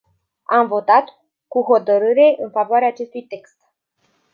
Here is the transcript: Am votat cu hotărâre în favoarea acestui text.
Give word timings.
Am 0.43 0.67
votat 0.67 1.03
cu 1.47 1.63
hotărâre 1.63 2.35
în 2.37 2.49
favoarea 2.51 2.87
acestui 2.87 3.23
text. 3.23 3.55